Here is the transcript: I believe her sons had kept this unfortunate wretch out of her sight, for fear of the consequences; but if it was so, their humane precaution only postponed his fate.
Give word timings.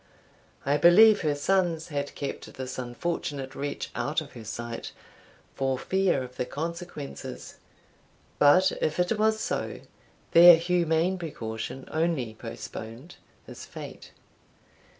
I 0.65 0.77
believe 0.77 1.21
her 1.21 1.35
sons 1.35 1.89
had 1.89 2.15
kept 2.15 2.51
this 2.55 2.79
unfortunate 2.79 3.53
wretch 3.53 3.91
out 3.93 4.19
of 4.19 4.31
her 4.31 4.43
sight, 4.43 4.93
for 5.53 5.77
fear 5.77 6.23
of 6.23 6.37
the 6.37 6.45
consequences; 6.47 7.57
but 8.39 8.71
if 8.81 8.97
it 8.97 9.19
was 9.19 9.39
so, 9.39 9.81
their 10.31 10.57
humane 10.57 11.19
precaution 11.19 11.87
only 11.91 12.33
postponed 12.33 13.17
his 13.45 13.67
fate. 13.67 14.09